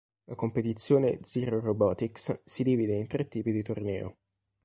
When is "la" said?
0.23-0.33